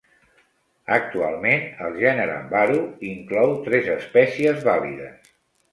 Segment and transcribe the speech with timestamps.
[0.95, 2.81] Actualment, el gènere "Baru"
[3.13, 5.35] inclou tres espècies vàlides.